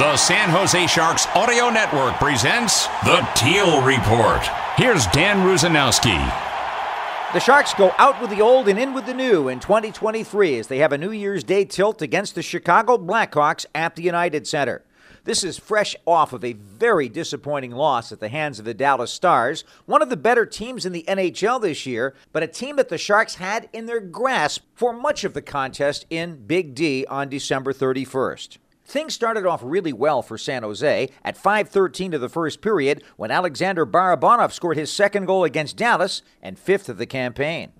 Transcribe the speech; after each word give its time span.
The 0.00 0.16
San 0.16 0.48
Jose 0.48 0.86
Sharks 0.86 1.26
Audio 1.34 1.68
Network 1.68 2.14
presents 2.14 2.86
The 3.04 3.20
Teal 3.34 3.82
Report. 3.82 4.40
Here's 4.78 5.06
Dan 5.08 5.46
Rusanowsky. 5.46 6.16
The 7.34 7.38
Sharks 7.38 7.74
go 7.74 7.92
out 7.98 8.18
with 8.18 8.30
the 8.30 8.40
old 8.40 8.66
and 8.68 8.78
in 8.78 8.94
with 8.94 9.04
the 9.04 9.12
new 9.12 9.48
in 9.48 9.60
2023 9.60 10.58
as 10.58 10.68
they 10.68 10.78
have 10.78 10.92
a 10.92 10.96
New 10.96 11.10
Year's 11.10 11.44
Day 11.44 11.66
tilt 11.66 12.00
against 12.00 12.34
the 12.34 12.40
Chicago 12.40 12.96
Blackhawks 12.96 13.66
at 13.74 13.94
the 13.94 14.02
United 14.02 14.46
Center. 14.46 14.86
This 15.24 15.44
is 15.44 15.58
fresh 15.58 15.94
off 16.06 16.32
of 16.32 16.46
a 16.46 16.54
very 16.54 17.10
disappointing 17.10 17.72
loss 17.72 18.10
at 18.10 18.20
the 18.20 18.30
hands 18.30 18.58
of 18.58 18.64
the 18.64 18.72
Dallas 18.72 19.12
Stars, 19.12 19.64
one 19.84 20.00
of 20.00 20.08
the 20.08 20.16
better 20.16 20.46
teams 20.46 20.86
in 20.86 20.94
the 20.94 21.04
NHL 21.08 21.60
this 21.60 21.84
year, 21.84 22.14
but 22.32 22.42
a 22.42 22.46
team 22.46 22.76
that 22.76 22.88
the 22.88 22.96
Sharks 22.96 23.34
had 23.34 23.68
in 23.74 23.84
their 23.84 24.00
grasp 24.00 24.64
for 24.74 24.94
much 24.94 25.24
of 25.24 25.34
the 25.34 25.42
contest 25.42 26.06
in 26.08 26.46
Big 26.46 26.74
D 26.74 27.04
on 27.04 27.28
December 27.28 27.74
31st. 27.74 28.56
Things 28.90 29.14
started 29.14 29.46
off 29.46 29.60
really 29.62 29.92
well 29.92 30.20
for 30.20 30.36
San 30.36 30.64
Jose 30.64 31.10
at 31.24 31.38
5:13 31.38 32.12
of 32.12 32.20
the 32.20 32.28
first 32.28 32.60
period 32.60 33.04
when 33.16 33.30
Alexander 33.30 33.86
Barabanov 33.86 34.50
scored 34.50 34.76
his 34.76 34.92
second 34.92 35.26
goal 35.26 35.44
against 35.44 35.76
Dallas 35.76 36.22
and 36.42 36.58
fifth 36.58 36.88
of 36.88 36.98
the 36.98 37.06
campaign. 37.06 37.70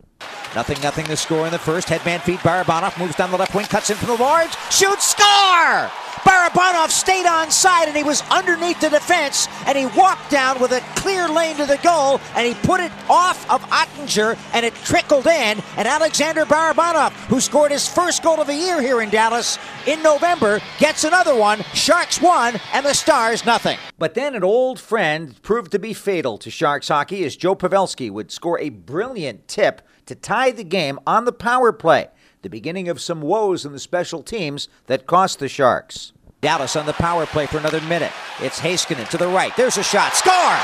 Nothing, 0.54 0.80
nothing 0.82 1.06
to 1.06 1.16
score 1.16 1.46
in 1.46 1.50
the 1.50 1.58
first. 1.58 1.88
Headman 1.88 2.20
feed. 2.20 2.38
Barabanov 2.38 2.96
moves 2.96 3.16
down 3.16 3.32
the 3.32 3.38
left 3.38 3.56
wing, 3.56 3.66
cuts 3.66 3.90
in 3.90 3.96
from 3.96 4.16
the 4.16 4.22
large, 4.22 4.56
shoots, 4.70 5.08
score! 5.08 5.90
Barabanov 6.24 6.90
stayed 6.90 7.26
on 7.26 7.50
side 7.50 7.88
and 7.88 7.96
he 7.96 8.02
was 8.02 8.22
underneath 8.30 8.80
the 8.80 8.90
defense 8.90 9.48
and 9.66 9.76
he 9.76 9.86
walked 9.86 10.30
down 10.30 10.60
with 10.60 10.72
a 10.72 10.80
clear 10.96 11.28
lane 11.28 11.56
to 11.56 11.66
the 11.66 11.78
goal 11.78 12.20
and 12.34 12.46
he 12.46 12.54
put 12.66 12.80
it 12.80 12.92
off 13.08 13.48
of 13.50 13.62
Oettinger 13.70 14.36
and 14.52 14.66
it 14.66 14.74
trickled 14.84 15.26
in. 15.26 15.62
And 15.76 15.88
Alexander 15.88 16.44
Barabanov, 16.44 17.12
who 17.28 17.40
scored 17.40 17.72
his 17.72 17.88
first 17.88 18.22
goal 18.22 18.40
of 18.40 18.46
the 18.46 18.54
year 18.54 18.80
here 18.80 19.00
in 19.00 19.10
Dallas 19.10 19.58
in 19.86 20.02
November, 20.02 20.60
gets 20.78 21.04
another 21.04 21.34
one. 21.34 21.62
Sharks 21.74 22.20
won 22.20 22.60
and 22.72 22.84
the 22.84 22.94
Stars 22.94 23.46
nothing. 23.46 23.78
But 23.98 24.14
then 24.14 24.34
an 24.34 24.44
old 24.44 24.80
friend 24.80 25.40
proved 25.42 25.72
to 25.72 25.78
be 25.78 25.94
fatal 25.94 26.38
to 26.38 26.50
Sharks 26.50 26.88
hockey 26.88 27.24
as 27.24 27.36
Joe 27.36 27.54
Pavelski 27.54 28.10
would 28.10 28.30
score 28.30 28.58
a 28.58 28.70
brilliant 28.70 29.48
tip 29.48 29.82
to 30.06 30.14
tie 30.14 30.50
the 30.50 30.64
game 30.64 30.98
on 31.06 31.24
the 31.24 31.32
power 31.32 31.72
play 31.72 32.08
the 32.42 32.48
beginning 32.48 32.88
of 32.88 33.00
some 33.00 33.20
woes 33.20 33.64
in 33.64 33.72
the 33.72 33.78
special 33.78 34.22
teams 34.22 34.68
that 34.86 35.06
cost 35.06 35.38
the 35.38 35.48
Sharks. 35.48 36.12
Dallas 36.40 36.74
on 36.74 36.86
the 36.86 36.94
power 36.94 37.26
play 37.26 37.46
for 37.46 37.58
another 37.58 37.80
minute. 37.82 38.12
It's 38.40 38.60
Heiskanen 38.60 39.08
to 39.10 39.18
the 39.18 39.28
right. 39.28 39.54
There's 39.56 39.76
a 39.76 39.82
shot. 39.82 40.14
Score! 40.14 40.56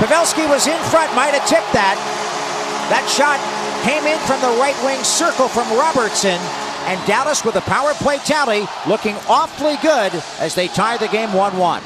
Pavelski 0.00 0.48
was 0.48 0.66
in 0.66 0.80
front, 0.84 1.14
might 1.14 1.34
have 1.34 1.46
tipped 1.48 1.72
that. 1.72 2.00
That 2.88 3.06
shot 3.08 3.38
came 3.84 4.04
in 4.04 4.18
from 4.26 4.40
the 4.40 4.58
right 4.60 4.76
wing 4.84 5.02
circle 5.04 5.48
from 5.48 5.70
Robertson. 5.76 6.40
And 6.86 7.00
Dallas 7.06 7.44
with 7.44 7.56
a 7.56 7.62
power 7.62 7.94
play 7.94 8.18
tally 8.18 8.66
looking 8.88 9.16
awfully 9.28 9.76
good 9.82 10.12
as 10.40 10.54
they 10.54 10.68
tie 10.68 10.96
the 10.96 11.08
game 11.08 11.32
1 11.32 11.56
1. 11.56 11.82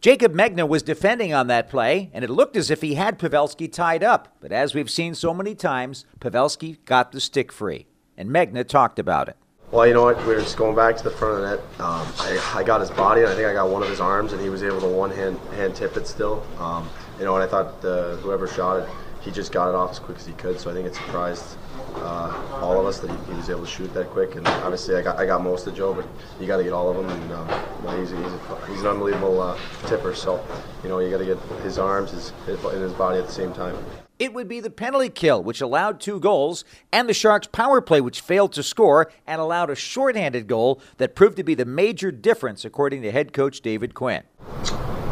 Jacob 0.00 0.32
Megna 0.32 0.66
was 0.66 0.82
defending 0.82 1.34
on 1.34 1.48
that 1.48 1.68
play, 1.68 2.08
and 2.14 2.24
it 2.24 2.30
looked 2.30 2.56
as 2.56 2.70
if 2.70 2.80
he 2.80 2.94
had 2.94 3.18
Pavelski 3.18 3.70
tied 3.70 4.02
up. 4.02 4.34
But 4.40 4.50
as 4.50 4.74
we've 4.74 4.88
seen 4.88 5.14
so 5.14 5.34
many 5.34 5.54
times, 5.54 6.06
Pavelski 6.20 6.78
got 6.86 7.12
the 7.12 7.20
stick 7.20 7.52
free. 7.52 7.86
And 8.16 8.30
Megna 8.30 8.66
talked 8.66 8.98
about 8.98 9.28
it. 9.28 9.36
Well, 9.70 9.86
you 9.86 9.92
know 9.92 10.04
what? 10.04 10.16
We 10.20 10.34
were 10.34 10.40
just 10.40 10.56
going 10.56 10.74
back 10.74 10.96
to 10.96 11.04
the 11.04 11.10
front 11.10 11.34
of 11.34 11.42
the 11.42 11.50
net. 11.50 11.58
Um, 11.80 12.06
I, 12.18 12.54
I, 12.56 12.64
got 12.64 12.80
his 12.80 12.90
body, 12.90 13.20
and 13.20 13.30
I 13.30 13.34
think 13.34 13.46
I 13.46 13.52
got 13.52 13.68
one 13.68 13.82
of 13.82 13.90
his 13.90 14.00
arms, 14.00 14.32
and 14.32 14.40
he 14.40 14.48
was 14.48 14.62
able 14.62 14.80
to 14.80 14.88
one 14.88 15.10
hand 15.10 15.38
hand 15.54 15.76
tip 15.76 15.94
it 15.98 16.06
still. 16.06 16.46
Um, 16.58 16.88
you 17.18 17.26
know, 17.26 17.34
and 17.34 17.44
I 17.44 17.46
thought 17.46 17.84
uh, 17.84 18.16
whoever 18.16 18.48
shot 18.48 18.80
it, 18.80 18.88
he 19.20 19.30
just 19.30 19.52
got 19.52 19.68
it 19.68 19.74
off 19.74 19.90
as 19.90 19.98
quick 19.98 20.16
as 20.16 20.26
he 20.26 20.32
could. 20.32 20.58
So 20.58 20.70
I 20.70 20.72
think 20.72 20.86
it 20.86 20.94
surprised 20.94 21.58
uh, 21.96 22.58
all 22.60 22.78
of 22.80 22.86
us 22.86 22.98
that 23.00 23.10
he, 23.10 23.16
he, 23.26 23.34
was 23.34 23.50
able 23.50 23.60
to 23.60 23.66
shoot 23.66 23.92
that 23.94 24.08
quick. 24.10 24.36
And 24.36 24.46
obviously, 24.46 24.96
I 24.96 25.02
got 25.02 25.18
I 25.18 25.26
got 25.26 25.42
most 25.42 25.66
of 25.66 25.74
Joe, 25.74 25.94
but 25.94 26.06
you 26.40 26.46
got 26.46 26.58
to 26.58 26.64
get 26.64 26.72
all 26.72 26.90
of 26.90 26.96
them. 26.96 27.08
And 27.08 27.22
you 27.22 27.28
know, 27.28 27.98
he's, 27.98 28.10
he's, 28.10 28.20
a, 28.20 28.66
he's, 28.68 28.80
an 28.80 28.88
unbelievable 28.88 29.40
uh, 29.40 29.58
tipper. 29.86 30.14
So 30.14 30.44
you 30.82 30.88
know, 30.88 30.98
you 31.00 31.10
got 31.10 31.18
to 31.18 31.24
get 31.24 31.38
his 31.62 31.78
arms, 31.78 32.10
his, 32.10 32.32
his 32.46 32.62
and 32.64 32.82
his 32.82 32.92
body 32.92 33.18
at 33.18 33.26
the 33.26 33.32
same 33.32 33.52
time. 33.52 33.76
It 34.18 34.34
would 34.34 34.48
be 34.48 34.60
the 34.60 34.68
penalty 34.68 35.08
kill, 35.08 35.42
which 35.42 35.62
allowed 35.62 35.98
two 35.98 36.20
goals, 36.20 36.62
and 36.92 37.08
the 37.08 37.14
Sharks' 37.14 37.46
power 37.46 37.80
play, 37.80 38.02
which 38.02 38.20
failed 38.20 38.52
to 38.52 38.62
score 38.62 39.10
and 39.26 39.40
allowed 39.40 39.70
a 39.70 39.74
shorthanded 39.74 40.46
goal 40.46 40.78
that 40.98 41.14
proved 41.14 41.38
to 41.38 41.42
be 41.42 41.54
the 41.54 41.64
major 41.64 42.12
difference, 42.12 42.66
according 42.66 43.00
to 43.00 43.10
head 43.12 43.32
coach 43.32 43.62
David 43.62 43.94
Quinn. 43.94 44.22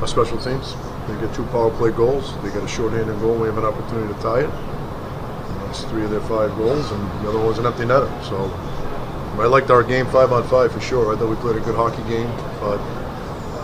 Our 0.01 0.07
special 0.07 0.37
teams, 0.37 0.75
they 1.09 1.19
get 1.27 1.35
two 1.35 1.45
power 1.47 1.71
play 1.71 1.91
goals, 1.91 2.35
they 2.43 2.51
get 2.51 2.63
a 2.63 2.69
shorthanded 2.69 3.19
goal, 3.21 3.39
we 3.39 3.47
have 3.47 3.57
an 3.57 3.65
opportunity 3.65 4.13
to 4.13 4.21
tie 4.21 4.41
it 4.41 4.78
three 5.75 6.05
of 6.05 6.11
their 6.11 6.21
five 6.23 6.55
goals, 6.57 6.91
and 6.91 7.03
the 7.23 7.29
other 7.29 7.39
one 7.39 7.49
was 7.49 7.59
an 7.59 7.67
empty 7.67 7.85
netter. 7.85 8.11
So 8.25 8.51
I 9.41 9.47
liked 9.47 9.71
our 9.71 9.83
game 9.83 10.07
five 10.07 10.33
on 10.33 10.47
five 10.49 10.73
for 10.73 10.81
sure. 10.81 11.15
I 11.15 11.19
thought 11.19 11.29
we 11.29 11.37
played 11.37 11.57
a 11.57 11.61
good 11.61 11.77
hockey 11.77 12.03
game, 12.09 12.31
but 12.61 12.81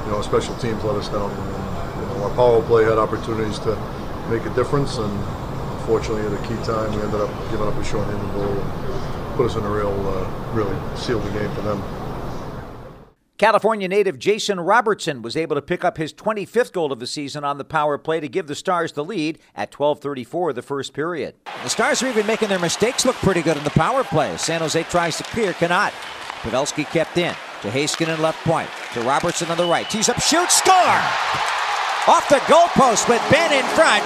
you 0.05 0.13
know, 0.13 0.23
special 0.23 0.55
teams 0.57 0.85
let 0.85 0.97
us 0.97 1.09
down. 1.09 1.31
You 1.31 2.07
know, 2.07 2.25
our 2.25 2.35
power 2.37 2.63
play 2.63 2.85
had 2.85 2.99
opportunities 2.99 3.59
to 3.61 3.75
make 4.31 4.45
a 4.45 4.55
difference, 4.55 4.99
and 4.99 5.13
unfortunately, 5.81 6.27
at 6.27 6.33
a 6.33 6.43
key 6.47 6.57
time, 6.65 6.95
we 6.95 7.03
ended 7.03 7.21
up 7.21 7.31
giving 7.51 7.67
up 7.67 7.75
a 7.75 7.85
short-handed 7.85 8.33
goal 8.35 8.53
and 8.53 9.37
put 9.37 9.47
us 9.47 9.57
in 9.57 9.65
a 9.65 9.71
real, 9.71 9.93
uh, 10.09 10.53
really 10.53 10.77
sealed 10.97 11.23
the 11.25 11.31
game 11.31 11.51
for 11.55 11.63
them. 11.63 11.83
California 13.45 13.87
native 13.87 14.19
Jason 14.19 14.59
Robertson 14.59 15.21
was 15.21 15.37
able 15.37 15.55
to 15.55 15.61
pick 15.61 15.85
up 15.85 15.99
his 15.99 16.15
25th 16.15 16.73
goal 16.73 16.91
of 16.91 16.99
the 16.99 17.07
season 17.07 17.45
on 17.45 17.59
the 17.59 17.65
power 17.65 17.99
play 17.99 18.19
to 18.19 18.27
give 18.27 18.47
the 18.47 18.55
Stars 18.55 18.93
the 18.93 19.05
lead 19.05 19.39
at 19.55 19.71
12:34 19.71 20.49
of 20.49 20.55
the 20.55 20.63
first 20.63 20.95
period. 20.95 21.35
The 21.63 21.69
Stars 21.69 22.03
are 22.03 22.09
even 22.09 22.27
making 22.27 22.49
their 22.49 22.59
mistakes 22.59 23.05
look 23.05 23.17
pretty 23.17 23.43
good 23.43 23.59
in 23.59 23.65
the 23.65 23.69
power 23.69 24.03
play. 24.03 24.35
San 24.39 24.63
Jose 24.63 24.83
tries 24.85 25.19
to 25.19 25.25
clear, 25.25 25.53
cannot. 25.53 25.93
Pavelski 26.41 26.87
kept 26.87 27.19
in 27.19 27.35
to 27.61 27.69
Heiskanen 27.69 28.19
left 28.19 28.43
point 28.45 28.71
to 28.95 29.03
Robertson 29.03 29.51
on 29.51 29.59
the 29.59 29.67
right. 29.67 29.91
Tees 29.91 30.09
up, 30.09 30.23
shoot, 30.23 30.51
score! 30.51 31.03
Off 32.09 32.27
the 32.31 32.41
goalpost 32.49 33.11
with 33.11 33.21
Benn 33.31 33.53
in 33.53 33.65
front, 33.77 34.03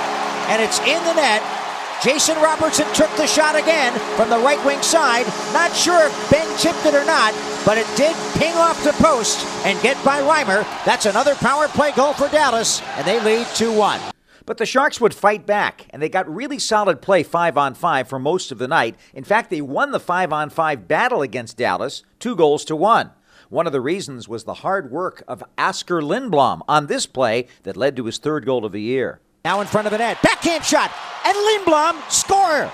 and 0.51 0.61
it's 0.61 0.81
in 0.81 1.01
the 1.05 1.15
net. 1.15 1.58
Jason 2.03 2.37
Robertson 2.37 2.87
took 2.95 3.11
the 3.17 3.27
shot 3.27 3.57
again 3.57 3.93
from 4.17 4.31
the 4.31 4.39
right 4.39 4.65
wing 4.65 4.81
side. 4.83 5.27
Not 5.53 5.75
sure 5.75 6.07
if 6.07 6.31
Benn 6.31 6.47
chipped 6.57 6.87
it 6.87 6.95
or 6.95 7.05
not, 7.05 7.35
but 7.67 7.77
it 7.77 7.89
did 7.97 8.15
ping 8.39 8.55
off 8.55 8.83
the 8.85 8.93
post 9.03 9.45
and 9.67 9.81
get 9.83 10.03
by 10.05 10.21
Reimer. 10.21 10.63
That's 10.85 11.07
another 11.07 11.35
power 11.35 11.67
play 11.67 11.91
goal 11.91 12.13
for 12.13 12.29
Dallas, 12.29 12.81
and 12.97 13.05
they 13.05 13.21
lead 13.21 13.49
2 13.55 13.77
1. 13.77 14.01
But 14.47 14.59
the 14.59 14.65
Sharks 14.65 15.01
would 15.01 15.13
fight 15.13 15.45
back, 15.45 15.87
and 15.91 16.01
they 16.01 16.09
got 16.09 16.33
really 16.33 16.61
solid 16.61 17.03
play 17.03 17.25
five 17.25 17.59
on 17.59 17.75
five 17.75 18.09
for 18.09 18.21
most 18.21 18.53
of 18.53 18.59
the 18.59 18.69
night. 18.69 18.95
In 19.13 19.25
fact, 19.25 19.51
they 19.51 19.61
won 19.61 19.91
the 19.91 19.99
five 19.99 20.33
on 20.33 20.51
five 20.51 20.87
battle 20.87 21.21
against 21.21 21.57
Dallas, 21.57 22.05
two 22.21 22.37
goals 22.37 22.65
to 22.67 22.77
one. 22.77 23.11
One 23.49 23.67
of 23.67 23.73
the 23.73 23.81
reasons 23.81 24.29
was 24.29 24.45
the 24.45 24.55
hard 24.55 24.93
work 24.93 25.25
of 25.27 25.43
Oscar 25.59 26.01
Lindblom 26.01 26.61
on 26.69 26.87
this 26.87 27.07
play 27.07 27.49
that 27.65 27.77
led 27.77 27.97
to 27.97 28.05
his 28.05 28.19
third 28.19 28.47
goal 28.47 28.65
of 28.65 28.73
the 28.73 28.83
year. 28.83 29.21
Now 29.45 29.61
in 29.61 29.67
front 29.67 29.87
of 29.87 29.93
the 29.93 29.99
net. 29.99 30.21
Backhand 30.23 30.65
shot. 30.65 30.93
And 31.25 31.37
Lindblom 31.37 32.11
score. 32.11 32.71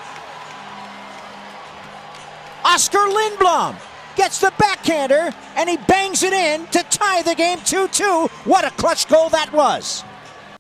Oscar 2.64 2.98
Lindblom 2.98 3.76
gets 4.16 4.40
the 4.40 4.52
backhander 4.58 5.34
and 5.56 5.68
he 5.68 5.76
bangs 5.76 6.22
it 6.22 6.32
in 6.32 6.66
to 6.68 6.82
tie 6.84 7.22
the 7.22 7.34
game 7.34 7.58
2 7.64 7.88
2. 7.88 8.04
What 8.44 8.64
a 8.64 8.70
clutch 8.70 9.08
goal 9.08 9.28
that 9.30 9.52
was. 9.52 10.04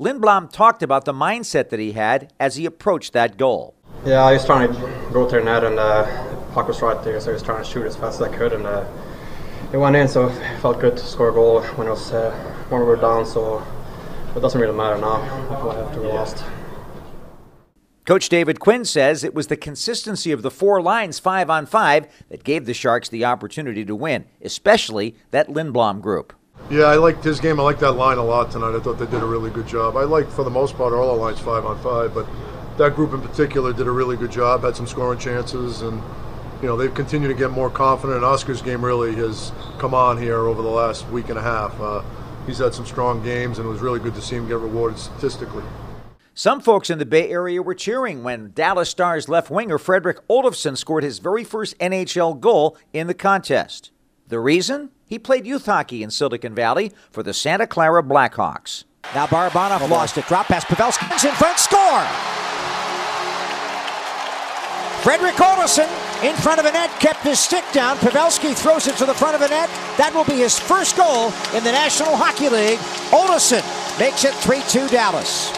Lindblom 0.00 0.50
talked 0.50 0.82
about 0.82 1.04
the 1.04 1.12
mindset 1.12 1.70
that 1.70 1.78
he 1.78 1.92
had 1.92 2.32
as 2.40 2.56
he 2.56 2.66
approached 2.66 3.12
that 3.12 3.36
goal. 3.36 3.74
Yeah, 4.04 4.24
I 4.24 4.32
was 4.32 4.44
trying 4.44 4.72
to 4.72 5.10
go 5.12 5.28
to 5.28 5.36
the 5.36 5.44
net 5.44 5.64
and 5.64 5.78
uh, 5.78 6.04
puck 6.52 6.68
was 6.68 6.82
right 6.82 7.02
there, 7.04 7.20
so 7.20 7.30
I 7.30 7.34
was 7.34 7.42
trying 7.42 7.62
to 7.62 7.68
shoot 7.68 7.86
as 7.86 7.96
fast 7.96 8.20
as 8.20 8.28
I 8.28 8.36
could, 8.36 8.52
and 8.52 8.66
uh, 8.66 8.84
it 9.72 9.78
went 9.78 9.96
in. 9.96 10.08
So 10.08 10.28
it 10.28 10.60
felt 10.60 10.80
good 10.80 10.96
to 10.96 11.04
score 11.04 11.30
a 11.30 11.32
goal 11.32 11.62
when 11.62 11.86
it 11.86 11.90
was 11.90 12.12
uh, 12.12 12.32
when 12.68 12.80
we 12.80 12.86
were 12.86 12.96
down. 12.96 13.24
So 13.24 13.64
it 14.36 14.40
doesn't 14.40 14.60
really 14.60 14.76
matter 14.76 14.98
now 14.98 15.22
after 15.22 16.00
we 16.00 16.08
lost. 16.08 16.44
Coach 18.04 18.28
David 18.28 18.60
Quinn 18.60 18.84
says 18.84 19.24
it 19.24 19.34
was 19.34 19.46
the 19.46 19.56
consistency 19.56 20.30
of 20.30 20.42
the 20.42 20.50
four 20.50 20.82
lines 20.82 21.18
five 21.18 21.48
on 21.48 21.64
five 21.64 22.06
that 22.28 22.44
gave 22.44 22.66
the 22.66 22.74
Sharks 22.74 23.08
the 23.08 23.24
opportunity 23.24 23.82
to 23.84 23.94
win, 23.94 24.26
especially 24.42 25.16
that 25.30 25.48
Lindblom 25.48 26.02
group. 26.02 26.34
Yeah, 26.70 26.84
I 26.84 26.96
liked 26.96 27.24
his 27.24 27.40
game. 27.40 27.58
I 27.58 27.62
liked 27.62 27.80
that 27.80 27.92
line 27.92 28.18
a 28.18 28.24
lot 28.24 28.50
tonight. 28.50 28.76
I 28.76 28.80
thought 28.80 28.98
they 28.98 29.06
did 29.06 29.22
a 29.22 29.26
really 29.26 29.50
good 29.50 29.66
job. 29.66 29.96
I 29.96 30.04
liked, 30.04 30.30
for 30.30 30.44
the 30.44 30.50
most 30.50 30.76
part, 30.76 30.92
all 30.92 31.10
our 31.10 31.16
lines 31.16 31.40
five 31.40 31.64
on 31.64 31.78
five, 31.82 32.12
but 32.12 32.26
that 32.76 32.94
group 32.94 33.14
in 33.14 33.22
particular 33.22 33.72
did 33.72 33.86
a 33.86 33.90
really 33.90 34.16
good 34.16 34.30
job, 34.30 34.64
had 34.64 34.76
some 34.76 34.86
scoring 34.86 35.18
chances, 35.18 35.80
and 35.80 36.02
you 36.60 36.68
know 36.68 36.76
they've 36.76 36.94
continued 36.94 37.28
to 37.28 37.34
get 37.34 37.50
more 37.50 37.70
confident. 37.70 38.16
And 38.16 38.24
Oscar's 38.24 38.60
game 38.62 38.84
really 38.84 39.14
has 39.14 39.50
come 39.78 39.94
on 39.94 40.18
here 40.18 40.40
over 40.40 40.60
the 40.60 40.68
last 40.68 41.08
week 41.08 41.30
and 41.30 41.38
a 41.38 41.42
half. 41.42 41.78
Uh, 41.80 42.02
he's 42.46 42.58
had 42.58 42.74
some 42.74 42.86
strong 42.86 43.22
games, 43.22 43.58
and 43.58 43.66
it 43.66 43.70
was 43.70 43.80
really 43.80 44.00
good 44.00 44.14
to 44.14 44.22
see 44.22 44.36
him 44.36 44.48
get 44.48 44.58
rewarded 44.58 44.98
statistically. 44.98 45.64
Some 46.36 46.60
folks 46.60 46.90
in 46.90 46.98
the 46.98 47.06
Bay 47.06 47.30
Area 47.30 47.62
were 47.62 47.74
cheering 47.74 48.24
when 48.24 48.50
Dallas 48.54 48.90
Stars 48.90 49.28
left 49.28 49.50
winger 49.50 49.78
Fredrik 49.78 50.18
Olofsson 50.28 50.76
scored 50.76 51.04
his 51.04 51.20
very 51.20 51.44
first 51.44 51.78
NHL 51.78 52.40
goal 52.40 52.76
in 52.92 53.06
the 53.06 53.14
contest. 53.14 53.92
The 54.26 54.40
reason? 54.40 54.90
He 55.06 55.18
played 55.18 55.46
youth 55.46 55.66
hockey 55.66 56.02
in 56.02 56.10
Silicon 56.10 56.54
Valley 56.54 56.92
for 57.10 57.22
the 57.22 57.32
Santa 57.34 57.66
Clara 57.68 58.02
Blackhawks. 58.02 58.84
Now 59.14 59.26
Barabanov 59.26 59.88
lost 59.88 60.18
it. 60.18 60.26
Drop 60.26 60.46
pass. 60.46 60.64
Pavelski's 60.64 61.24
in 61.24 61.34
front. 61.34 61.58
Score! 61.58 62.04
Fredrik 65.04 65.34
Olofsson 65.34 65.86
in 66.24 66.34
front 66.36 66.58
of 66.58 66.64
a 66.64 66.72
net 66.72 66.90
kept 67.04 67.20
his 67.20 67.38
stick 67.38 67.64
down. 67.74 67.98
Pavelski 67.98 68.56
throws 68.56 68.86
it 68.86 68.96
to 68.96 69.04
the 69.04 69.12
front 69.12 69.34
of 69.34 69.40
the 69.42 69.48
net. 69.48 69.68
That 69.98 70.12
will 70.14 70.24
be 70.24 70.40
his 70.40 70.58
first 70.58 70.96
goal 70.96 71.26
in 71.54 71.62
the 71.62 71.70
National 71.70 72.16
Hockey 72.16 72.48
League. 72.48 72.78
Olofsson 73.12 73.60
makes 74.00 74.24
it 74.24 74.32
3 74.32 74.62
2 74.70 74.88
Dallas. 74.88 75.52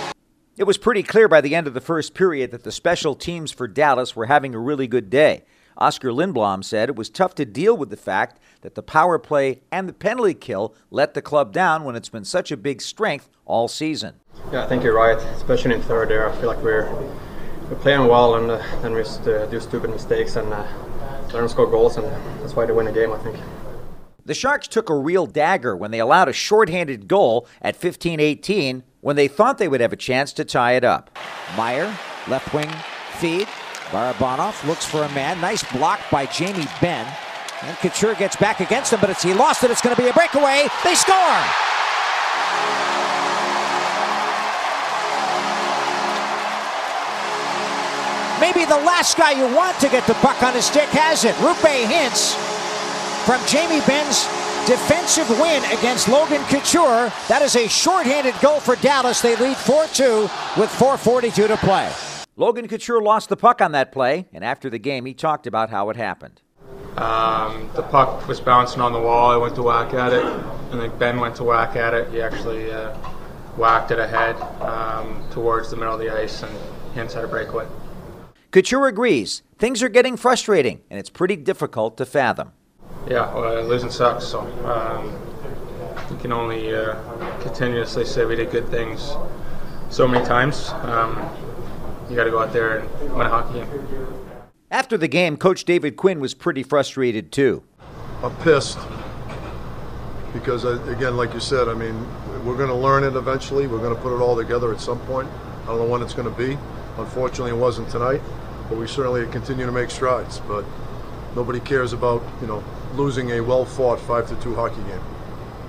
It 0.56 0.64
was 0.64 0.76
pretty 0.76 1.04
clear 1.04 1.28
by 1.28 1.40
the 1.40 1.54
end 1.54 1.68
of 1.68 1.74
the 1.74 1.80
first 1.80 2.14
period 2.14 2.50
that 2.50 2.64
the 2.64 2.72
special 2.72 3.14
teams 3.14 3.52
for 3.52 3.68
Dallas 3.68 4.16
were 4.16 4.26
having 4.26 4.56
a 4.56 4.58
really 4.58 4.88
good 4.88 5.08
day. 5.08 5.44
Oscar 5.78 6.10
Lindblom 6.10 6.64
said 6.64 6.88
it 6.88 6.96
was 6.96 7.08
tough 7.08 7.36
to 7.36 7.44
deal 7.44 7.76
with 7.76 7.90
the 7.90 7.96
fact 7.96 8.40
that 8.62 8.74
the 8.74 8.82
power 8.82 9.16
play 9.16 9.60
and 9.70 9.88
the 9.88 9.92
penalty 9.92 10.34
kill 10.34 10.74
let 10.90 11.14
the 11.14 11.22
club 11.22 11.52
down 11.52 11.84
when 11.84 11.94
it's 11.94 12.08
been 12.08 12.24
such 12.24 12.50
a 12.50 12.56
big 12.56 12.82
strength 12.82 13.28
all 13.44 13.68
season. 13.68 14.14
Yeah, 14.50 14.64
I 14.64 14.66
think 14.66 14.82
you're 14.82 14.96
right, 14.96 15.18
especially 15.36 15.76
in 15.76 15.82
third 15.82 16.08
there. 16.08 16.28
I 16.28 16.34
feel 16.40 16.48
like 16.48 16.60
we're 16.64 16.92
we're 17.70 17.76
playing 17.76 18.08
well 18.08 18.34
and 18.34 18.50
uh, 18.50 18.80
then 18.82 18.94
we 18.94 19.02
just 19.02 19.28
uh, 19.28 19.46
do 19.46 19.60
stupid 19.60 19.90
mistakes 19.90 20.34
and 20.34 20.52
uh, 20.52 20.66
to 21.30 21.48
score 21.48 21.66
goals, 21.66 21.96
and 21.96 22.06
that's 22.42 22.54
why 22.54 22.66
they 22.66 22.72
win 22.72 22.86
the 22.86 22.92
game, 22.92 23.12
I 23.12 23.18
think. 23.18 23.36
The 24.24 24.34
Sharks 24.34 24.66
took 24.66 24.90
a 24.90 24.96
real 24.96 25.26
dagger 25.26 25.76
when 25.76 25.92
they 25.92 26.00
allowed 26.00 26.28
a 26.28 26.32
shorthanded 26.32 27.06
goal 27.06 27.46
at 27.62 27.76
15 27.76 28.18
18 28.18 28.82
when 29.00 29.14
they 29.14 29.28
thought 29.28 29.58
they 29.58 29.68
would 29.68 29.80
have 29.80 29.92
a 29.92 29.96
chance 29.96 30.32
to 30.32 30.44
tie 30.44 30.72
it 30.72 30.82
up. 30.82 31.16
Meier, 31.56 31.96
left 32.26 32.52
wing 32.52 32.68
feed. 33.18 33.46
Barabanov 33.90 34.66
looks 34.66 34.84
for 34.84 35.04
a 35.04 35.08
man. 35.12 35.40
Nice 35.40 35.62
block 35.72 36.00
by 36.10 36.26
Jamie 36.26 36.66
Benn. 36.80 37.06
And 37.62 37.76
Couture 37.78 38.16
gets 38.16 38.34
back 38.34 38.58
against 38.58 38.92
him, 38.92 39.00
but 39.00 39.10
it's, 39.10 39.22
he 39.22 39.32
lost 39.32 39.62
it. 39.62 39.70
It's 39.70 39.80
going 39.80 39.94
to 39.94 40.02
be 40.02 40.08
a 40.08 40.12
breakaway. 40.12 40.66
They 40.82 40.94
score! 40.96 41.75
Maybe 48.40 48.66
the 48.66 48.76
last 48.76 49.16
guy 49.16 49.32
you 49.32 49.54
want 49.54 49.80
to 49.80 49.88
get 49.88 50.06
the 50.06 50.14
puck 50.14 50.42
on 50.42 50.52
his 50.52 50.66
stick 50.66 50.88
has 50.90 51.24
it. 51.24 51.34
Roope 51.36 51.84
Hintz 51.86 52.34
from 53.24 53.40
Jamie 53.46 53.84
Benn's 53.86 54.24
defensive 54.66 55.28
win 55.40 55.64
against 55.78 56.06
Logan 56.08 56.42
Couture. 56.44 57.10
That 57.28 57.40
is 57.40 57.56
a 57.56 57.66
shorthanded 57.66 58.34
goal 58.42 58.60
for 58.60 58.76
Dallas. 58.76 59.22
They 59.22 59.36
lead 59.36 59.56
4 59.56 59.86
2 59.86 60.22
with 60.58 60.70
4.42 60.70 61.46
to 61.48 61.56
play. 61.56 61.90
Logan 62.36 62.68
Couture 62.68 63.00
lost 63.00 63.30
the 63.30 63.36
puck 63.36 63.62
on 63.62 63.72
that 63.72 63.90
play, 63.90 64.26
and 64.34 64.44
after 64.44 64.68
the 64.68 64.78
game, 64.78 65.06
he 65.06 65.14
talked 65.14 65.46
about 65.46 65.70
how 65.70 65.88
it 65.88 65.96
happened. 65.96 66.42
Um, 66.98 67.70
the 67.74 67.82
puck 67.82 68.28
was 68.28 68.40
bouncing 68.40 68.82
on 68.82 68.92
the 68.92 69.00
wall. 69.00 69.30
I 69.30 69.38
went 69.38 69.54
to 69.54 69.62
whack 69.62 69.94
at 69.94 70.12
it, 70.12 70.24
and 70.72 70.80
then 70.80 70.96
Benn 70.98 71.20
went 71.20 71.36
to 71.36 71.44
whack 71.44 71.74
at 71.76 71.94
it. 71.94 72.10
He 72.10 72.20
actually 72.20 72.70
uh, 72.70 72.94
whacked 73.56 73.92
it 73.92 73.98
ahead 73.98 74.36
um, 74.60 75.24
towards 75.30 75.70
the 75.70 75.76
middle 75.76 75.94
of 75.94 76.00
the 76.00 76.10
ice, 76.10 76.42
and 76.42 76.52
Hintz 76.94 77.14
had 77.14 77.24
a 77.24 77.28
breakaway. 77.28 77.66
Couture 78.56 78.86
agrees. 78.86 79.42
Things 79.58 79.82
are 79.82 79.88
getting 79.90 80.16
frustrating, 80.16 80.80
and 80.88 80.98
it's 80.98 81.10
pretty 81.10 81.36
difficult 81.36 81.98
to 81.98 82.06
fathom. 82.06 82.52
Yeah, 83.06 83.30
well, 83.34 83.62
losing 83.64 83.90
sucks, 83.90 84.24
so 84.24 84.40
um, 84.64 85.12
we 86.10 86.16
can 86.22 86.32
only 86.32 86.74
uh, 86.74 86.94
continuously 87.42 88.06
say 88.06 88.24
we 88.24 88.34
did 88.34 88.50
good 88.50 88.66
things 88.70 89.14
so 89.90 90.08
many 90.08 90.24
times. 90.24 90.70
Um, 90.70 91.18
you 92.08 92.16
got 92.16 92.24
to 92.24 92.30
go 92.30 92.38
out 92.38 92.54
there 92.54 92.78
and 92.78 93.14
win 93.14 93.26
a 93.26 93.28
hockey 93.28 93.58
game. 93.58 93.68
After 94.70 94.96
the 94.96 95.06
game, 95.06 95.36
Coach 95.36 95.66
David 95.66 95.98
Quinn 95.98 96.18
was 96.18 96.32
pretty 96.32 96.62
frustrated 96.62 97.32
too. 97.32 97.62
I'm 98.22 98.34
pissed 98.36 98.78
because, 100.32 100.64
I, 100.64 100.82
again, 100.90 101.18
like 101.18 101.34
you 101.34 101.40
said, 101.40 101.68
I 101.68 101.74
mean, 101.74 101.94
we're 102.46 102.56
going 102.56 102.70
to 102.70 102.74
learn 102.74 103.04
it 103.04 103.16
eventually. 103.16 103.66
We're 103.66 103.80
going 103.80 103.94
to 103.94 104.00
put 104.00 104.16
it 104.16 104.22
all 104.22 104.34
together 104.34 104.72
at 104.72 104.80
some 104.80 105.00
point. 105.00 105.28
I 105.64 105.66
don't 105.66 105.78
know 105.78 105.88
when 105.88 106.00
it's 106.00 106.14
going 106.14 106.32
to 106.32 106.38
be. 106.38 106.56
Unfortunately, 106.96 107.50
it 107.50 107.60
wasn't 107.60 107.90
tonight, 107.90 108.22
but 108.68 108.78
we 108.78 108.86
certainly 108.86 109.26
continue 109.26 109.66
to 109.66 109.72
make 109.72 109.90
strides. 109.90 110.40
But 110.40 110.64
nobody 111.34 111.60
cares 111.60 111.92
about, 111.92 112.22
you 112.40 112.46
know, 112.46 112.62
losing 112.94 113.30
a 113.32 113.40
well-fought 113.40 114.00
five 114.00 114.28
to 114.28 114.36
two 114.36 114.54
hockey 114.54 114.82
game. 114.82 115.02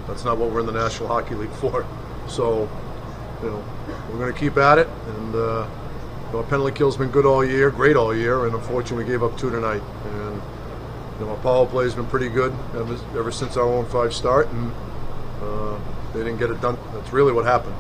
That's 0.08 0.24
not 0.24 0.38
what 0.38 0.52
we're 0.52 0.62
in 0.62 0.66
the 0.66 0.72
National 0.72 1.10
Hockey 1.10 1.36
League 1.36 1.52
for. 1.62 1.86
So, 2.28 2.70
you 3.42 3.50
know, 3.50 3.64
we're 4.10 4.18
going 4.18 4.34
to 4.34 4.40
keep 4.40 4.58
at 4.58 4.80
it, 4.80 4.88
and 4.88 5.36
uh, 5.36 5.68
you 6.28 6.34
know, 6.34 6.40
our 6.40 6.44
penalty 6.44 6.76
kill's 6.76 6.98
been 6.98 7.10
good 7.10 7.26
all 7.26 7.46
year, 7.46 7.70
great 7.70 7.96
all 7.96 8.16
year, 8.16 8.46
and 8.46 8.56
unfortunately 8.56 9.06
we 9.06 9.10
gave 9.10 9.24
up 9.24 9.38
two 9.38 9.50
tonight. 9.50 9.82
And 10.06 10.42
you 11.20 11.26
know, 11.26 11.32
our 11.32 11.38
power 11.38 11.66
play's 11.66 11.94
been 11.94 12.08
pretty 12.08 12.30
good 12.30 12.54
ever, 12.76 12.98
ever 13.18 13.32
since 13.32 13.58
our 13.58 13.64
own 13.64 13.86
five 13.86 14.14
start, 14.14 14.48
and 14.50 14.72
uh, 15.42 15.80
they 16.14 16.20
didn't 16.20 16.38
get 16.38 16.50
it 16.50 16.60
done. 16.62 16.78
That's 16.94 17.14
really 17.14 17.32
what 17.32 17.46
happened. 17.46 17.76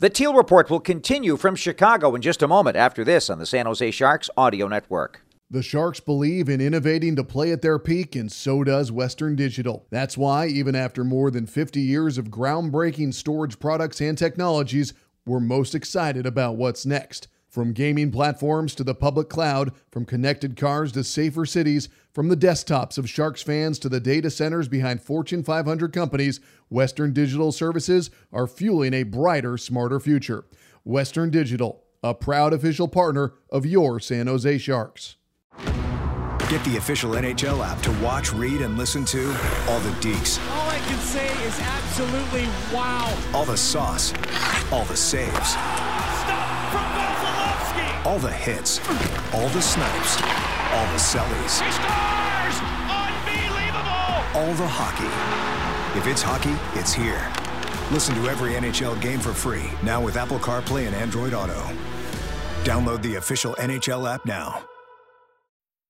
The 0.00 0.08
Teal 0.08 0.32
Report 0.32 0.70
will 0.70 0.78
continue 0.78 1.36
from 1.36 1.56
Chicago 1.56 2.14
in 2.14 2.22
just 2.22 2.40
a 2.40 2.46
moment 2.46 2.76
after 2.76 3.02
this 3.02 3.28
on 3.28 3.40
the 3.40 3.46
San 3.46 3.66
Jose 3.66 3.90
Sharks 3.90 4.30
Audio 4.36 4.68
Network. 4.68 5.22
The 5.50 5.60
Sharks 5.60 5.98
believe 5.98 6.48
in 6.48 6.60
innovating 6.60 7.16
to 7.16 7.24
play 7.24 7.50
at 7.50 7.62
their 7.62 7.80
peak, 7.80 8.14
and 8.14 8.30
so 8.30 8.62
does 8.62 8.92
Western 8.92 9.34
Digital. 9.34 9.88
That's 9.90 10.16
why, 10.16 10.46
even 10.46 10.76
after 10.76 11.02
more 11.02 11.32
than 11.32 11.46
50 11.46 11.80
years 11.80 12.16
of 12.16 12.26
groundbreaking 12.26 13.12
storage 13.12 13.58
products 13.58 14.00
and 14.00 14.16
technologies, 14.16 14.94
we're 15.26 15.40
most 15.40 15.74
excited 15.74 16.26
about 16.26 16.54
what's 16.54 16.86
next. 16.86 17.26
From 17.58 17.72
gaming 17.72 18.12
platforms 18.12 18.72
to 18.76 18.84
the 18.84 18.94
public 18.94 19.28
cloud, 19.28 19.72
from 19.90 20.04
connected 20.04 20.56
cars 20.56 20.92
to 20.92 21.02
safer 21.02 21.44
cities, 21.44 21.88
from 22.12 22.28
the 22.28 22.36
desktops 22.36 22.98
of 22.98 23.10
Sharks 23.10 23.42
fans 23.42 23.80
to 23.80 23.88
the 23.88 23.98
data 23.98 24.30
centers 24.30 24.68
behind 24.68 25.02
Fortune 25.02 25.42
500 25.42 25.92
companies, 25.92 26.38
Western 26.68 27.12
Digital 27.12 27.50
services 27.50 28.12
are 28.32 28.46
fueling 28.46 28.94
a 28.94 29.02
brighter, 29.02 29.58
smarter 29.58 29.98
future. 29.98 30.44
Western 30.84 31.30
Digital, 31.30 31.82
a 32.00 32.14
proud 32.14 32.52
official 32.52 32.86
partner 32.86 33.34
of 33.50 33.66
your 33.66 33.98
San 33.98 34.28
Jose 34.28 34.58
Sharks. 34.58 35.16
Get 35.56 36.64
the 36.64 36.76
official 36.78 37.10
NHL 37.10 37.66
app 37.66 37.82
to 37.82 37.90
watch, 38.00 38.32
read, 38.32 38.60
and 38.60 38.78
listen 38.78 39.04
to 39.06 39.26
all 39.68 39.80
the 39.80 39.90
deeks. 40.00 40.38
All 40.52 40.70
I 40.70 40.78
can 40.78 40.98
say 41.00 41.26
is 41.44 41.58
absolutely 41.58 42.46
wow. 42.72 43.12
All 43.34 43.44
the 43.44 43.56
sauce. 43.56 44.14
All 44.70 44.84
the 44.84 44.96
saves. 44.96 45.50
Stop 45.50 46.48
from 46.70 46.82
Vasilevskiy. 46.82 47.17
All 48.04 48.18
the 48.18 48.30
hits. 48.30 48.78
All 49.34 49.48
the 49.50 49.62
snipes. 49.62 50.16
All 50.72 50.86
the 50.92 50.98
sellies. 50.98 51.60
He 51.60 51.70
scores! 51.72 52.56
Unbelievable! 52.88 54.38
All 54.38 54.54
the 54.54 54.68
hockey. 54.68 55.98
If 55.98 56.06
it's 56.06 56.22
hockey, 56.22 56.54
it's 56.78 56.92
here. 56.92 57.30
Listen 57.92 58.14
to 58.16 58.28
every 58.28 58.52
NHL 58.52 59.00
game 59.00 59.18
for 59.18 59.32
free 59.32 59.70
now 59.82 60.02
with 60.02 60.16
Apple 60.16 60.38
CarPlay 60.38 60.86
and 60.86 60.94
Android 60.94 61.32
Auto. 61.34 61.60
Download 62.62 63.02
the 63.02 63.16
official 63.16 63.54
NHL 63.54 64.08
app 64.12 64.24
now. 64.26 64.62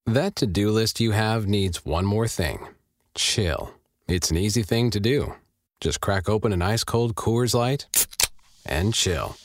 That 0.07 0.37
to 0.37 0.47
do 0.47 0.71
list 0.71 1.01
you 1.01 1.11
have 1.11 1.47
needs 1.47 1.85
one 1.85 2.07
more 2.07 2.29
thing 2.29 2.67
chill. 3.15 3.75
It's 4.07 4.31
an 4.31 4.37
easy 4.39 4.63
thing 4.63 4.91
to 4.91 5.01
do. 5.01 5.35
Just 5.81 6.01
crack 6.01 6.29
open 6.29 6.53
an 6.53 6.63
ice 6.63 6.85
cold 6.85 7.17
Coors 7.17 7.53
Light 7.55 7.87
and 8.65 8.95
chill. 8.95 9.37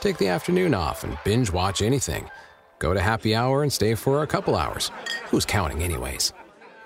Take 0.00 0.16
the 0.16 0.28
afternoon 0.28 0.72
off 0.72 1.04
and 1.04 1.18
binge 1.24 1.52
watch 1.52 1.82
anything. 1.82 2.30
Go 2.78 2.94
to 2.94 3.00
happy 3.02 3.34
hour 3.34 3.62
and 3.62 3.70
stay 3.70 3.94
for 3.94 4.22
a 4.22 4.26
couple 4.26 4.56
hours. 4.56 4.90
Who's 5.26 5.44
counting, 5.44 5.82
anyways? 5.82 6.32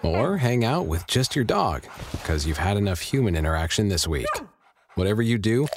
Or 0.02 0.36
hang 0.36 0.64
out 0.64 0.86
with 0.86 1.06
just 1.06 1.36
your 1.36 1.44
dog 1.44 1.84
because 2.10 2.44
you've 2.44 2.58
had 2.58 2.76
enough 2.76 3.00
human 3.00 3.36
interaction 3.36 3.88
this 3.88 4.08
week. 4.08 4.26
Whatever 4.96 5.22
you 5.22 5.38
do, 5.38 5.68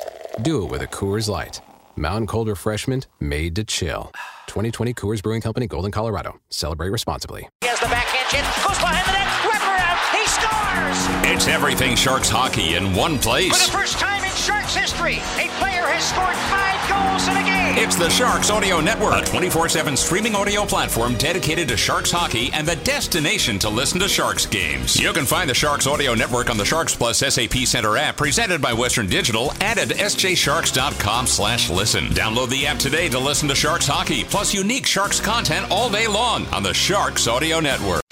do 0.42 0.66
it 0.66 0.72
with 0.72 0.82
a 0.82 0.88
Coors 0.88 1.30
Light. 1.30 1.62
Mountain 1.96 2.26
Cold 2.26 2.48
Refreshment 2.48 3.06
made 3.20 3.56
to 3.56 3.64
chill. 3.64 4.12
2020 4.48 4.96
Coors 4.96 5.22
Brewing 5.22 5.42
Company, 5.42 5.68
Golden, 5.68 5.92
Colorado. 5.92 6.40
Celebrate 6.50 6.90
responsibly. 6.90 7.48
He 7.62 7.68
has 7.68 7.80
the 7.80 7.86
backhand 7.86 8.30
chip, 8.30 8.66
goes 8.66 8.80
behind 8.80 9.08
the 9.08 9.14
net, 9.14 9.28
wrap 9.46 9.62
around, 9.62 10.00
he 10.12 10.26
scores! 10.28 11.36
It's 11.36 11.48
everything 11.48 11.96
Sharks 11.96 12.30
hockey 12.30 12.74
in 12.74 12.96
one 12.96 13.20
place. 13.20 13.68
For 13.68 13.72
the 13.72 13.78
first 13.78 14.00
time 14.00 14.17
in 14.17 14.17
Sharks 14.38 14.76
history. 14.76 15.16
A 15.36 15.50
player 15.58 15.84
has 15.90 16.04
scored 16.06 16.36
five 16.54 16.78
goals 16.88 17.28
in 17.28 17.36
a 17.38 17.44
game. 17.44 17.84
It's 17.84 17.96
the 17.96 18.10
Sharks 18.10 18.50
Audio 18.50 18.80
Network, 18.80 19.24
a 19.24 19.26
24 19.26 19.70
7 19.70 19.98
streaming 19.98 20.36
audio 20.36 20.64
platform 20.64 21.16
dedicated 21.16 21.68
to 21.70 21.78
Sharks 21.78 22.12
hockey 22.12 22.52
and 22.54 22.68
the 22.68 22.76
destination 22.78 23.58
to 23.60 23.70
listen 23.70 24.00
to 24.00 24.08
Sharks 24.08 24.46
games. 24.46 24.96
You 25.00 25.12
can 25.12 25.26
find 25.26 25.50
the 25.50 25.56
Sharks 25.56 25.88
Audio 25.88 26.14
Network 26.14 26.50
on 26.50 26.58
the 26.58 26.66
Sharks 26.66 26.96
Plus 26.96 27.18
SAP 27.20 27.56
Center 27.66 27.98
app 27.98 28.18
presented 28.18 28.62
by 28.62 28.74
Western 28.74 29.08
Digital 29.08 29.52
and 29.62 29.80
at 29.80 29.90
sjsharks.com 29.90 31.28
slash 31.28 31.70
listen. 31.70 32.06
Download 32.08 32.50
the 32.50 32.68
app 32.68 32.78
today 32.78 33.10
to 33.10 33.20
listen 33.20 33.50
to 33.50 33.56
Sharks 33.56 33.88
hockey, 33.88 34.24
plus 34.24 34.54
unique 34.54 34.86
Sharks 34.86 35.20
content 35.20 35.70
all 35.72 35.90
day 35.90 36.08
long 36.08 36.46
on 36.48 36.64
the 36.64 36.74
Sharks 36.74 37.28
Audio 37.28 37.60
Network. 37.60 38.07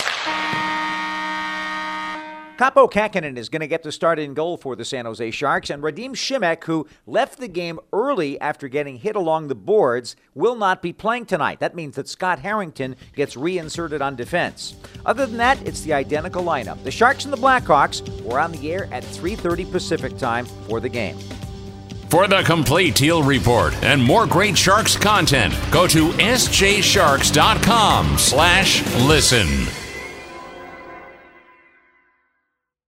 Kaapo 2.57 2.89
Kähkönen 2.89 3.37
is 3.37 3.49
going 3.49 3.59
to 3.59 3.67
get 3.67 3.83
the 3.83 3.91
start 3.91 4.17
in 4.17 4.33
goal 4.33 4.55
for 4.55 4.77
the 4.77 4.85
San 4.85 5.03
Jose 5.03 5.29
Sharks, 5.31 5.69
and 5.69 5.83
Radim 5.83 6.11
Simek, 6.11 6.63
who 6.63 6.87
left 7.05 7.37
the 7.37 7.49
game 7.49 7.81
early 7.91 8.39
after 8.39 8.69
getting 8.69 8.95
hit 8.95 9.17
along 9.17 9.49
the 9.49 9.55
boards, 9.55 10.15
will 10.33 10.55
not 10.55 10.81
be 10.81 10.93
playing 10.93 11.25
tonight. 11.25 11.59
That 11.59 11.75
means 11.75 11.97
that 11.97 12.07
Scott 12.07 12.39
Harrington 12.39 12.95
gets 13.13 13.35
reinserted 13.35 14.01
on 14.01 14.15
defense. 14.15 14.73
Other 15.05 15.25
than 15.25 15.35
that, 15.37 15.61
it's 15.67 15.81
the 15.81 15.91
identical 15.91 16.45
lineup. 16.45 16.81
The 16.83 16.91
Sharks 16.91 17.25
and 17.25 17.33
the 17.33 17.37
Blackhawks 17.37 18.21
were 18.21 18.39
on 18.39 18.53
the 18.53 18.71
air 18.71 18.87
at 18.89 19.03
3:30 19.03 19.69
Pacific 19.69 20.17
time 20.17 20.45
for 20.45 20.79
the 20.79 20.87
game. 20.87 21.17
For 22.09 22.25
the 22.25 22.41
complete 22.43 22.95
Teal 22.95 23.21
Report 23.21 23.73
and 23.83 24.01
more 24.01 24.25
great 24.25 24.57
Sharks 24.57 24.95
content, 24.95 25.53
go 25.71 25.87
to 25.87 26.11
sjsharks.com 26.11 28.17
slash 28.17 28.81
listen. 29.01 29.84